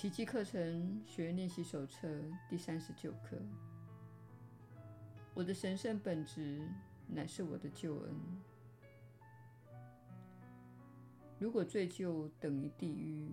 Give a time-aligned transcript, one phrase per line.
[0.00, 2.08] 奇迹课程学练习手册
[2.48, 3.36] 第三十九课。
[5.34, 6.62] 我的神圣本质
[7.08, 8.14] 乃是我的救恩。
[11.40, 13.28] 如果罪疚等于地狱，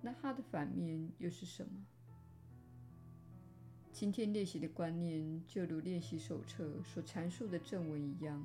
[0.00, 1.84] 那它的反面又是什么？
[3.90, 8.40] 今天练习的观念就如练习手册所阐述的正文一样，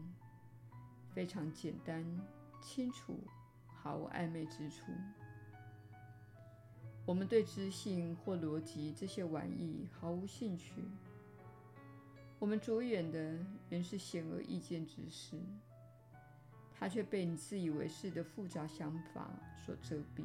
[1.14, 2.04] 非常简单、
[2.60, 3.20] 清楚，
[3.68, 4.92] 毫无暧昧之处。
[7.12, 10.76] 我们对知性或逻辑这些玩意毫无兴趣。
[12.40, 13.38] 我们着眼的
[13.68, 15.36] 原是显而易见之事，
[16.74, 19.30] 它却被你自以为是的复杂想法
[19.66, 20.24] 所遮蔽，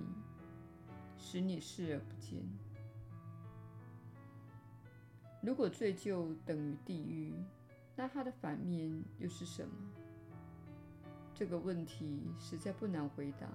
[1.19, 2.41] 使你视而不见。
[5.43, 7.33] 如果罪疚等于地狱，
[7.97, 9.75] 那它的反面又是什么？
[11.35, 13.49] 这个问题实在不难回答。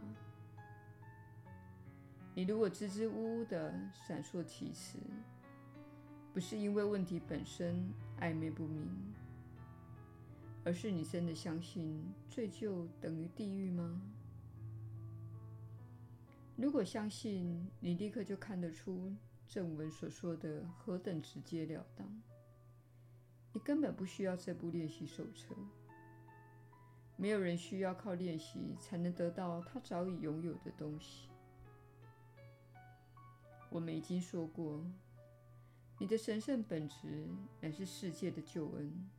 [2.34, 4.98] 你如果支支吾吾的闪烁其词，
[6.34, 8.88] 不是因为问题本身暧昧不明，
[10.64, 14.02] 而是你真的相信罪疚等于地狱吗？
[16.56, 19.14] 如果相信，你立刻就看得出
[19.48, 22.08] 正文所说的何等直截了当。
[23.52, 25.54] 你根本不需要这部练习手册。
[27.18, 31.31] 没有人需要靠练习才能得到他早已拥有的东西。
[33.72, 34.86] 我们已经说过。
[35.98, 37.28] 你的神圣本质
[37.62, 39.10] 乃是世界的救恩。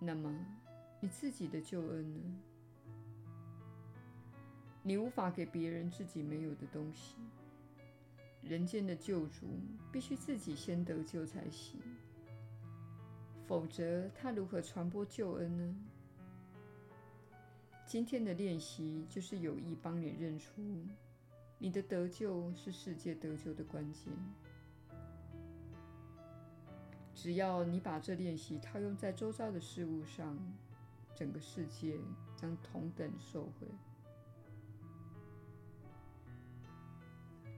[0.00, 0.34] 那么，
[1.00, 2.20] 你自己的救恩呢？
[4.82, 7.16] 你无法给别人自己没有的东西。
[8.42, 9.46] 人间的救主
[9.92, 11.80] 必须自己先得救才行，
[13.46, 15.76] 否则他如何传播救恩呢？
[17.84, 20.84] 今天的练习就是有意帮你认出，
[21.58, 24.12] 你的得救是世界得救的关键。
[27.14, 30.38] 只要你把这练习套用在周遭的事物上，
[31.16, 31.98] 整个世界
[32.36, 33.66] 将同等受惠。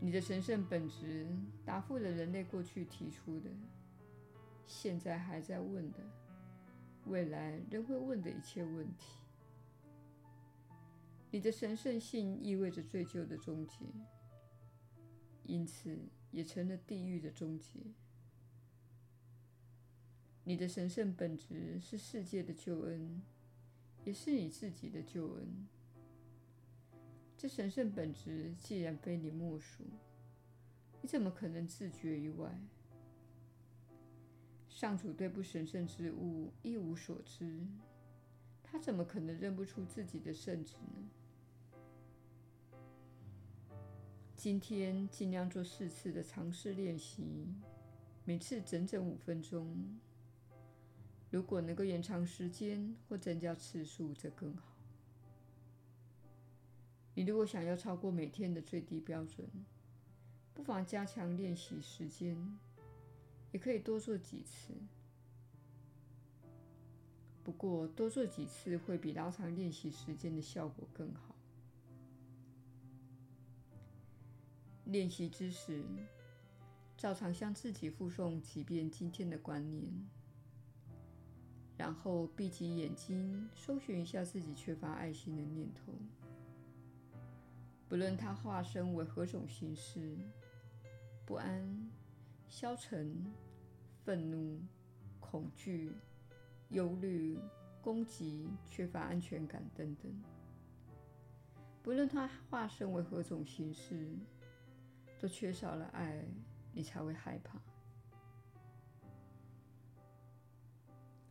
[0.00, 1.26] 你的神圣本质
[1.62, 3.50] 答复了人类过去提出的、
[4.66, 5.98] 现在还在问的、
[7.04, 9.18] 未来仍会问的一切问题。
[11.32, 13.84] 你的神圣性意味着罪疚的终结，
[15.44, 15.96] 因此
[16.32, 17.78] 也成了地狱的终结。
[20.42, 23.22] 你的神圣本质是世界的救恩，
[24.04, 25.68] 也是你自己的救恩。
[27.36, 29.84] 这神圣本质既然非你莫属，
[31.00, 32.60] 你怎么可能自绝于外？
[34.68, 37.64] 上主对不神圣之物一无所知，
[38.64, 41.08] 他怎么可能认不出自己的圣旨呢？
[44.42, 47.46] 今天尽量做四次的尝试练习，
[48.24, 50.00] 每次整整五分钟。
[51.30, 54.74] 如果能够延长时间或增加次数，则更好。
[57.12, 59.46] 你如果想要超过每天的最低标准，
[60.54, 62.58] 不妨加强练习时间，
[63.52, 64.72] 也可以多做几次。
[67.44, 71.34] 不过，多做几次会比拉长练习时间的效果更好。
[74.90, 75.84] 练习之时，
[76.96, 79.84] 照常向自己复诵几遍今天的观念。
[81.76, 85.92] 然后闭起眼睛，搜寻一下自己缺乏爱心的念头，
[87.88, 90.18] 不论它化身为何种形式：
[91.24, 91.88] 不安、
[92.48, 93.24] 消沉、
[94.04, 94.60] 愤怒、
[95.20, 95.92] 恐惧、
[96.70, 97.38] 忧虑、
[97.80, 100.12] 攻击、缺乏安全感等等。
[101.80, 104.18] 不论它化身为何种形式，
[105.20, 106.24] 都缺少了爱，
[106.72, 107.60] 你才会害怕。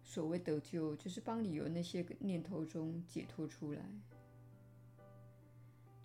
[0.03, 3.83] 所谓得救，就是帮你由那些念头中解脱出来。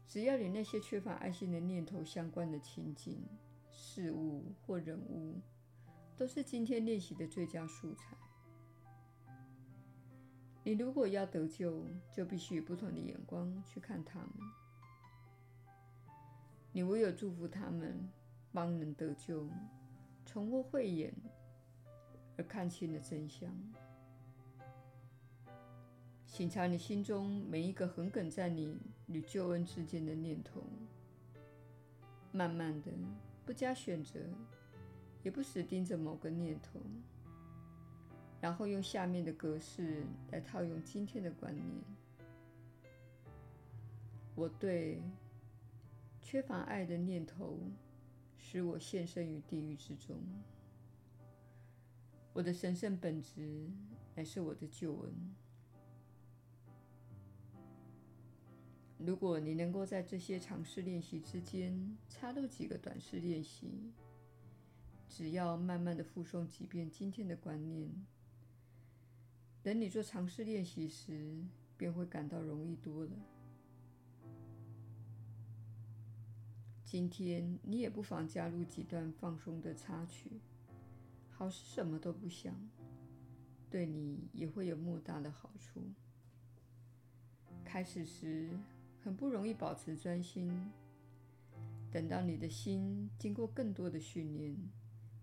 [0.06, 3.26] 只要与那些缺乏爱心的念头相关的情景、
[3.70, 5.40] 事物或人物，
[6.16, 8.16] 都是今天练习的最佳素材。
[10.62, 14.63] 你如果要得救，就必须以不同的眼光去看他们。
[16.76, 18.10] 你唯有祝福他们，
[18.52, 19.48] 方能得救，
[20.26, 21.14] 重获慧眼，
[22.36, 23.48] 而看清了真相。
[26.26, 28.76] 省察你心中每一个横亘在你
[29.06, 30.64] 与救恩之间的念头，
[32.32, 32.90] 慢慢的，
[33.46, 34.18] 不加选择，
[35.22, 36.80] 也不死盯着某个念头，
[38.40, 41.64] 然后用下面的格式来套用今天的观念。
[44.34, 45.00] 我对
[46.24, 47.60] 缺乏爱的念头
[48.38, 50.16] 使我陷身于地狱之中。
[52.32, 53.68] 我的神圣本质
[54.14, 55.12] 乃是我的救恩。
[58.96, 63.92] 如果你能够在这些长试练习之间插入几个短式练习，
[65.06, 67.90] 只要慢慢的复诵几遍今天的观念，
[69.62, 71.44] 等你做长试练习时，
[71.76, 73.10] 便会感到容易多了。
[76.94, 80.30] 今天你也不妨加入几段放松的插曲，
[81.28, 82.54] 好似什么都不想，
[83.68, 85.82] 对你也会有莫大的好处。
[87.64, 88.48] 开始时
[89.02, 90.70] 很不容易保持专心，
[91.90, 94.56] 等到你的心经过更多的训练，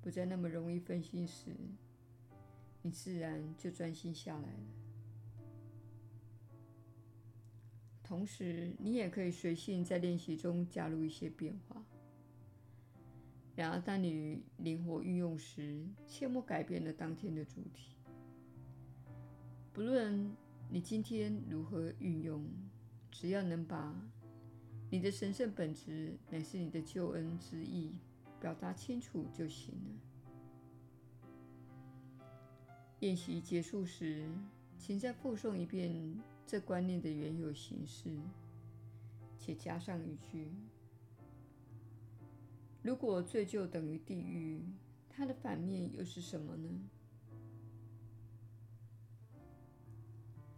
[0.02, 1.56] 不再那么容易分心时，
[2.82, 4.81] 你自然就专心下来了。
[8.12, 11.82] 同时，你也可以随性在练习中加入一些变化。
[13.56, 17.96] 然而，当你灵活运用时，切莫改变了当天的主题。
[19.72, 20.30] 不论
[20.70, 22.46] 你今天如何运用，
[23.10, 23.96] 只要能把
[24.90, 27.94] 你的神圣本质乃是你的救恩之意
[28.42, 29.96] 表达清楚就行了。
[33.00, 34.28] 练习结束时，
[34.78, 36.22] 请再复诵一遍。
[36.52, 38.10] 这观念的原有形式，
[39.40, 40.50] 且加上一句：
[42.82, 44.62] 如果罪疚等于地狱，
[45.10, 46.70] 它的反面又是什么呢？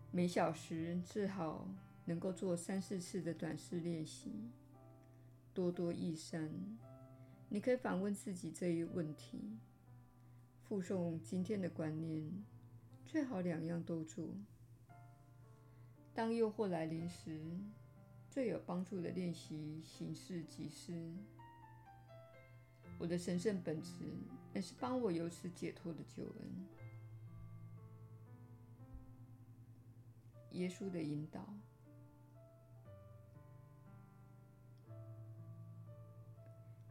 [0.10, 1.69] 每小时最好
[2.06, 4.50] 能够做三四次的短式练习，
[5.54, 6.51] 多多益善。
[7.50, 9.60] 你可以反问自己这一问题，
[10.63, 12.44] 附送今天的观念，
[13.06, 14.28] 最好两样都做。
[16.13, 17.42] 当诱惑来临时，
[18.30, 21.12] 最有帮助的练习形式即是：
[23.00, 23.94] 我的神圣本质
[24.54, 26.68] 乃是帮我由此解脱的救恩。
[30.51, 31.51] 耶稣的引导，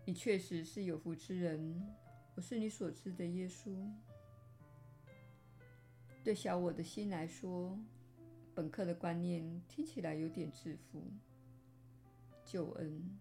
[0.05, 1.81] 你确实是有福之人。
[2.35, 3.73] 我是你所知的耶稣。
[6.25, 7.79] 对小我的心来说，
[8.55, 11.03] 本课的观念听起来有点自负。
[12.45, 13.19] 救恩、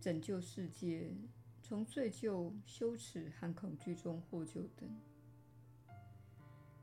[0.00, 1.12] 拯救世界，
[1.62, 4.88] 从罪疚、羞耻和恐惧中获救等。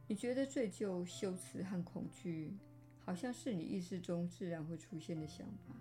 [0.07, 2.55] 你觉得罪疚、羞耻和恐惧
[3.03, 5.75] 好像是你意识中自然会出现的想法？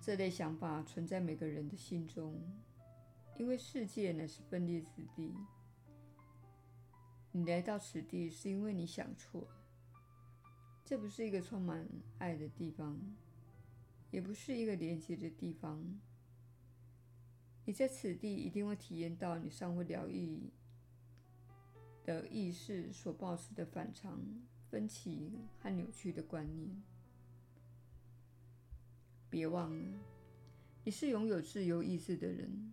[0.00, 2.40] 这类想法存在每个人的心中，
[3.36, 5.34] 因为世界乃是分裂之地。
[7.36, 9.62] 你来到此地是因为你想错了。
[10.86, 11.86] 这不是一个充满
[12.16, 12.98] 爱的地方，
[14.10, 16.00] 也不是一个连接的地方。
[17.66, 20.50] 你在此地一定会体验到你尚未疗愈
[22.06, 24.18] 的意识所保持的反常、
[24.70, 25.30] 分歧
[25.60, 26.82] 和扭曲的观念。
[29.28, 30.00] 别忘了，
[30.84, 32.72] 你是拥有自由意志的人，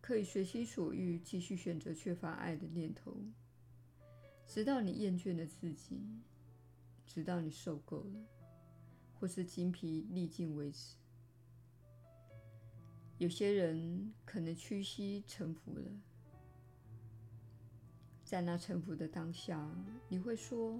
[0.00, 3.16] 可以随心所欲继续选择缺乏爱的念头。
[4.54, 5.98] 直到你厌倦了自己，
[7.06, 8.20] 直到你受够了，
[9.18, 10.98] 或是精疲力尽为止。
[13.16, 15.90] 有些人可能屈膝臣服了，
[18.26, 19.74] 在那臣服的当下，
[20.10, 20.78] 你会说：“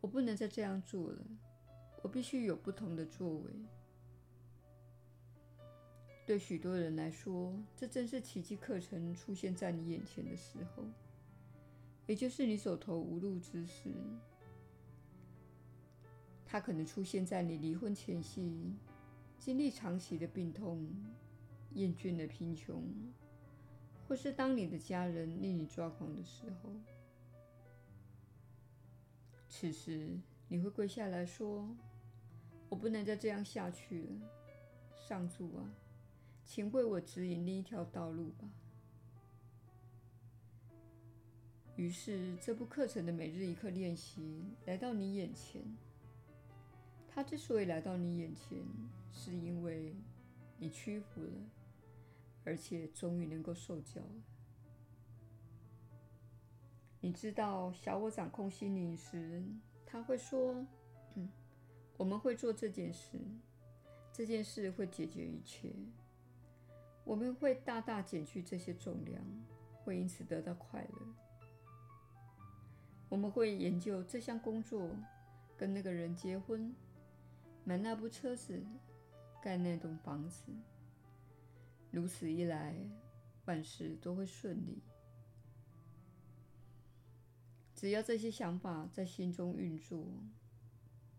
[0.00, 1.26] 我不能再这样做了，
[2.04, 3.50] 我必须有不同的作为。”
[6.24, 10.84] 对许多人来说，这正是奇迹课程出现在你眼前的时候。
[12.08, 13.92] 也就是你走投无路之时，
[16.46, 18.74] 它可能出现在你离婚前夕，
[19.38, 20.90] 经历长期的病痛、
[21.74, 22.82] 厌倦了贫穷，
[24.08, 26.72] 或是当你的家人令你抓狂的时候。
[29.46, 31.76] 此时，你会跪下来说
[32.70, 34.08] ：“我不能再这样下去了，
[35.06, 35.70] 上主啊，
[36.46, 38.48] 请为我指引另一条道路吧。”
[41.78, 45.62] 于是，这部课程的每日一课练习来到你眼前。
[47.08, 48.58] 它之所以来到你眼前，
[49.12, 49.94] 是因为
[50.58, 51.30] 你屈服了，
[52.44, 54.22] 而且终于能够受教了。
[57.00, 59.40] 你知道，小我掌控心灵时，
[59.86, 60.66] 他会说
[61.14, 61.28] ：“嗯，
[61.96, 63.20] 我们会做这件事，
[64.12, 65.72] 这件事会解决一切。
[67.04, 69.22] 我们会大大减去这些重量，
[69.84, 71.14] 会因此得到快乐。”
[73.08, 74.90] 我们会研究这项工作，
[75.56, 76.74] 跟那个人结婚，
[77.64, 78.62] 买那部车子，
[79.42, 80.52] 盖那栋房子。
[81.90, 82.76] 如此一来，
[83.46, 84.82] 万事都会顺利。
[87.74, 90.04] 只要这些想法在心中运作，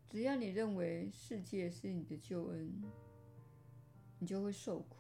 [0.10, 2.84] 只要你认为世界是你的救恩，
[4.20, 4.98] 你就会受苦。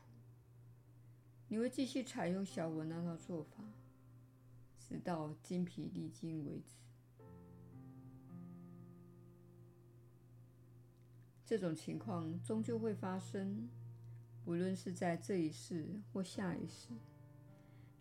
[1.49, 3.63] 你会继续采用小我那套做法，
[4.89, 6.79] 直到精疲力尽为止。
[11.45, 13.69] 这种情况终究会发生，
[14.45, 16.89] 无论是在这一世或下一世，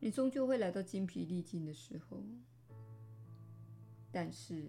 [0.01, 2.25] 你终究会来到精疲力尽的时候。
[4.11, 4.65] 但是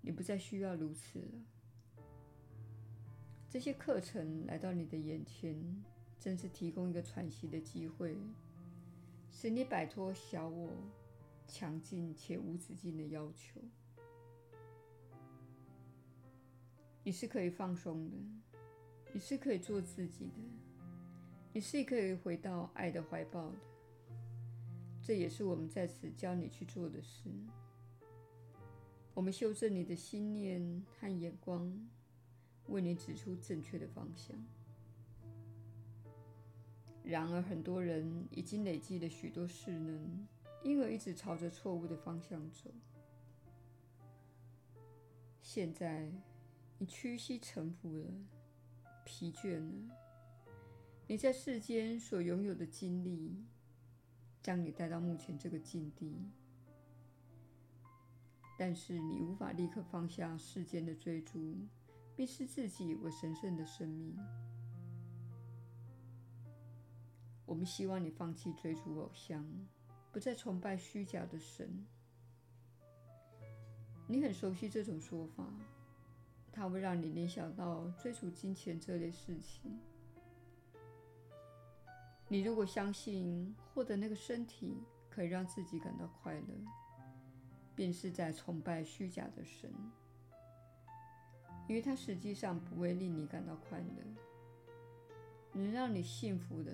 [0.00, 2.04] 你不再需要如此了。
[3.50, 5.84] 这些课程来到你的眼前。
[6.20, 8.16] 正是提供一个喘息的机会，
[9.30, 10.72] 使你摆脱小我
[11.46, 13.60] 强劲且无止境的要求。
[17.02, 18.16] 你是可以放松的，
[19.12, 20.42] 你是可以做自己的，
[21.52, 23.56] 你是可以回到爱的怀抱的。
[25.02, 27.28] 这也是我们在此教你去做的事。
[29.12, 31.70] 我们修正你的心念和眼光，
[32.68, 34.34] 为你指出正确的方向。
[37.04, 40.26] 然而，很多人已经累积了许多势能，
[40.64, 42.70] 因而一直朝着错误的方向走。
[45.42, 46.10] 现在，
[46.78, 48.06] 你屈膝臣服了，
[49.04, 49.94] 疲倦了。
[51.06, 53.44] 你在世间所拥有的经历，
[54.42, 56.32] 将你带到目前这个境地。
[58.58, 61.68] 但是，你无法立刻放下世间的追逐，
[62.16, 64.16] 迷失自己为神圣的生命。
[67.44, 69.46] 我们希望你放弃追逐偶像，
[70.14, 71.84] 不再崇拜虚假的神。
[74.06, 75.44] 你很熟悉这种说法，
[76.52, 79.76] 它会让你联想到追逐金钱这类事情。
[82.28, 84.76] 你如果相信获得那个身体
[85.10, 86.46] 可以让自己感到快乐，
[87.74, 89.68] 便是在崇拜虚假的神，
[91.68, 94.14] 因为它实际上不会令你感到快乐，
[95.54, 96.72] 能让你幸福的。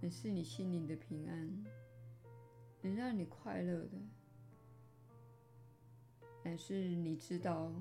[0.00, 1.64] 能是你心灵的平安，
[2.84, 3.98] 能让你快乐的，
[6.44, 7.72] 乃是你知道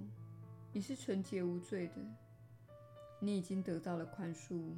[0.71, 1.95] 你是纯洁无罪的，
[3.19, 4.73] 你已经得到了宽恕，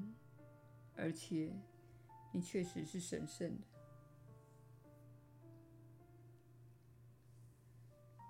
[0.95, 1.53] 而且
[2.31, 3.67] 你确实是神圣的。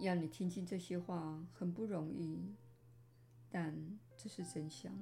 [0.02, 2.54] 要你听进这些话很不容易，
[3.50, 4.94] 但这是真相。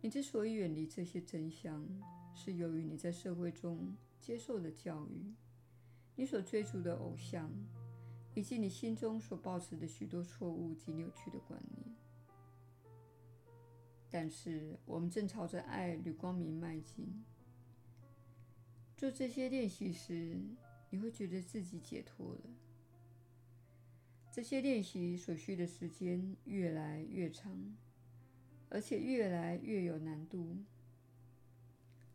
[0.00, 1.86] 你之所以远离这些真相，
[2.34, 3.96] 是由于你在社会中
[4.26, 5.32] 接受的教育，
[6.16, 7.48] 你所追逐的偶像，
[8.34, 11.96] 以及你心中所抱持的许多错误及扭曲的观念。
[14.10, 17.06] 但是，我们正朝着爱与光明迈进。
[18.96, 20.40] 做这些练习时，
[20.90, 22.40] 你会觉得自己解脱了。
[24.32, 27.76] 这些练习所需的时间越来越长，
[28.70, 30.64] 而且越来越有难度。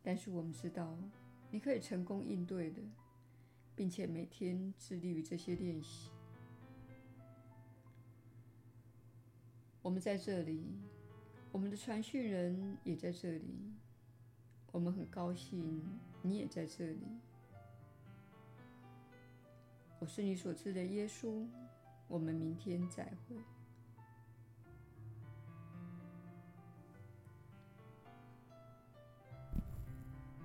[0.04, 0.98] 但是我们知道，
[1.52, 2.82] 你可以成功应对的，
[3.76, 6.10] 并且每天致力于这些练习。
[9.82, 10.64] 我们在这里，
[11.52, 13.74] 我们的传讯人也在这里。
[14.72, 15.84] 我们很高兴
[16.22, 17.02] 你也在这里。
[20.00, 21.46] 我是你所知的耶稣。
[22.08, 23.36] 我们明天再会。